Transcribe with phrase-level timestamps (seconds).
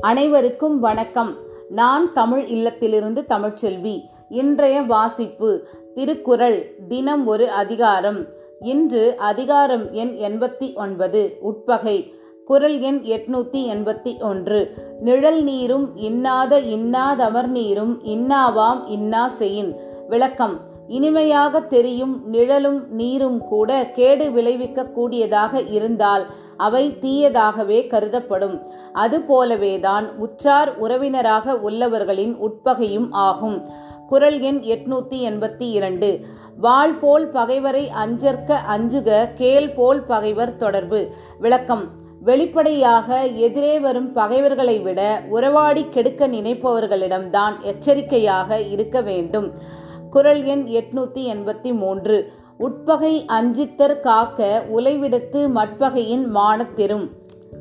[0.00, 1.36] அனைவருக்கும் வணக்கம்.
[1.68, 4.02] நான் தமிழ் இல்லத்திலிருந்து தமிழ்ச்செல்வி.
[4.28, 8.26] இன்றைய வாசிப்பு திருக்குறள் தினம் ஒரு அதிகாரம்.
[8.60, 12.14] இன்று அதிகாரம் எண் எண்பத்தி ஒன்பது உட்பகை.
[12.44, 14.74] குரல் எண் எட்நூத்தி எண்பத்தி ஒன்று.
[15.00, 19.76] நிழல் நீரும் இன்னாத இன்னாதமர் நீரும் இன்னாவாம் இன்னா செயின்
[20.08, 20.60] விளக்கம்
[20.96, 26.24] இனிமையாக தெரியும் நிழலும் நீரும் கூட கேடு விளைவிக்க கூடியதாக இருந்தால்
[26.56, 28.56] அவை தீயதாகவே கருதப்படும்.
[28.94, 33.58] அதுபோலவேதான் உற்றார் உறவினராக உள்ளவர்களின் உட்பகையும் ஆகும்.
[34.08, 36.10] குரல் எண் எட்நூத்தி எண்பத்தி இரண்டு.
[36.60, 41.00] வாழ் போல் பகைவரை அஞ்சற்க அஞ்சுக கேள் போல் பகைவர் தொடர்பு.
[41.38, 41.84] விளக்கம்.
[42.20, 49.78] வெளிப்படையாக எதிரே வரும் பகைவர்களை விட உறவாடி கெடுக்க நினைப்பவர்களிடம்தான் எச்சரிக்கையாக இருக்க வேண்டும்.
[50.10, 52.32] குரல் எண் எட்நூத்தி எண்பத்தி மூன்று.
[52.58, 57.08] உட்பகை அஞ்சித்தர் காக்க உலைவிடத்து மட்பகையின் மானத்தெரும்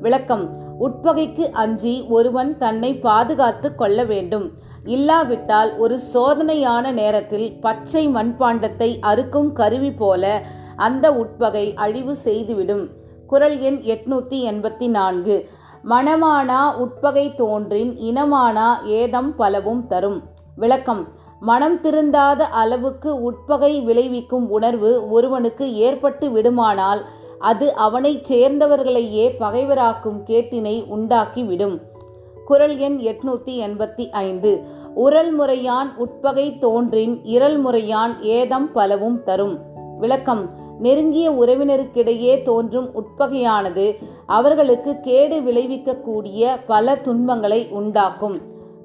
[0.00, 0.56] விளக்கம்.
[0.80, 4.50] உட்பகைக்கு அஞ்சி ஒருவன் தன்னை பாதுகாத்து கொள்ள வேண்டும்.
[4.84, 10.42] இல்லாவிட்டால் ஒரு சோதனையான நேரத்தில் பச்சை மண்பாண்டத்தை அறுக்கும் கருவி போல
[10.76, 12.88] அந்த உட்பகை அழிவு செய்துவிடும்.
[13.26, 15.48] குரல் எண் எட்நூத்தி எண்பத்தி நான்கு.
[15.84, 20.22] மணமானா உட்பகை தோன்றின் இனமானா ஏதம் பலவும் தரும்.
[20.56, 21.17] விளக்கம்.
[21.40, 27.04] மனம் திருந்தாத அளவுக்கு உட்பகை விளைவிக்கும் உணர்வு ஒருவனுக்கு ஏற்பட்டு விடுமானால்
[27.38, 31.80] அது அவனைச் சேர்ந்தவர்களையே பகைவராக்கும் கேட்டினை உண்டாக்கிவிடும்.
[32.44, 34.62] குரல் எண் எட்நூத்தி எண்பத்தி ஐந்து.
[34.94, 39.58] உரல் முறையான் உட்பகை தோன்றின் இரல் முறையான் ஏதம் பலவும் தரும்.
[39.98, 40.50] விளக்கம்.
[40.78, 48.40] நெருங்கிய உறவினருக்கிடையே தோன்றும் உட்பகையானது அவர்களுக்கு கேடு விளைவிக்கக்கூடிய பல துன்பங்களை உண்டாக்கும்.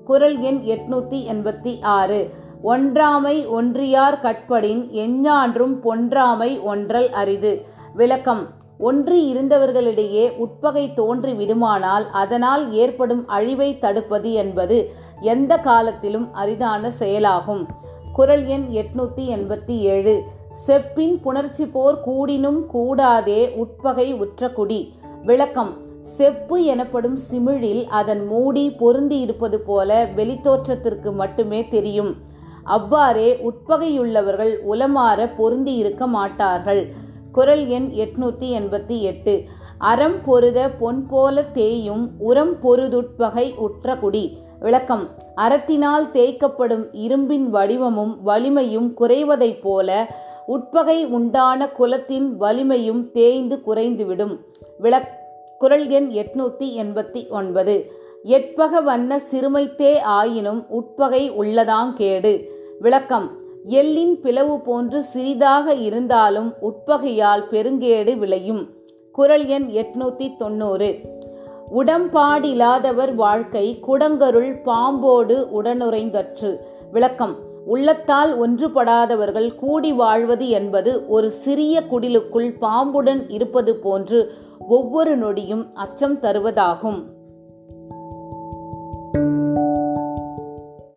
[0.06, 2.42] குரல் எண் எட்நூத்தி எண்பத்தி ஆறு.
[2.64, 7.66] ஒன்றாமை ஒன்றியார் கட்படின் எஞ்ஞான்றும் பொன்றாமை ஒன்றல் அரிது.
[7.94, 8.47] விளக்கம்.
[8.80, 17.67] ஒன்றி இருந்தவர்களிடையே உட்பகை தோன்றி விடுமானால் அதனால் ஏற்படும் அழிவை தடுப்பது என்பது எந்த காலத்திலும் அரிதான செயலாகும்.
[18.14, 20.23] குரல் எண் எட்நூத்தி எண்பத்தி ஏழு.
[20.67, 24.92] செப்பின் புணர்ச்சி போர் கூடினும் கூடாதே உட்பகை உற்றக்குடி
[25.23, 25.73] விளக்கம்.
[26.02, 32.32] செப்பு எனப்படும் சிமிழில் அதன் மூடி பொருந்தி இருப்பது போல வெளித்தோற்றத்திற்கு மட்டுமே தெரியும்.
[32.64, 36.94] அவ்வாறே உட்பகையுள்ளவர்கள் உலமாற பொருந்தி இருக்க மாட்டார்கள்.
[37.32, 39.44] குரல் எண் எட்நூத்தி எண்பத்தி எட்டு.
[39.78, 44.38] அறம் பொருத பொன் போல தேயும் உரம் பொருதுட்பகை உற்ற குடி.
[44.60, 45.10] விளக்கம்.
[45.36, 50.08] அறத்தினால் தேய்க்கப்படும் இரும்பின் வடிவமும் வலிமையும் குறைவதைப் போல
[50.45, 54.38] உட்பகை உண்டான குலத்தின் வலிமையும் தேய்ந்து குறைந்துவிடும்.
[54.78, 55.10] விளக்
[55.58, 58.02] குரல் எண் எட்நூத்தி எண்பத்தி ஒன்பது.
[58.24, 62.48] எட்பக வண்ண சிறுமைத்தே ஆயினும் உட்பகை உள்ளதாங்கேடு
[62.80, 63.39] விளக்கம்.
[63.66, 68.70] எள்ளின் பிளவு போன்று சிறிதாக இருந்தாலும் உட்பகையால் பெருங்கேடு விளையும்.
[69.11, 71.00] குரல் எண் எட்நூத்தி தொண்ணூறு.
[71.76, 76.58] உடம்பாடில்லாதவர் வாழ்க்கை குடங்கருள் பாம்போடு உடனுறைந்தற்று.
[76.92, 77.36] விளக்கம்.
[77.66, 84.33] உள்ளத்தால் ஒன்றுபடாதவர்கள் கூடி வாழ்வது என்பது ஒரு சிறிய குடிலுக்குள் பாம்புடன் இருப்பது போன்று
[84.67, 87.04] ஒவ்வொரு நொடியும் அச்சம் தருவதாகும்.